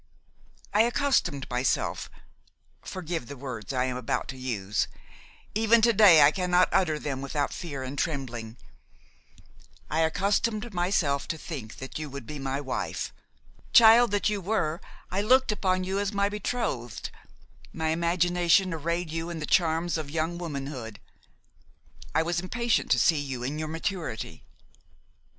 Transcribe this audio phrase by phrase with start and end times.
[0.73, 4.87] I accustomed myself–forgive the words I am about to use;
[5.53, 11.75] even to day I cannot utter them without fear and trembling–I accustomed myself to think
[11.75, 13.13] that you would be my wife;
[13.73, 17.11] child that you were, I looked upon you as my betrothed;
[17.71, 20.99] my imagination arrayed you in the charms of young womanhood;
[22.15, 24.45] I was impatient to see you in your maturity.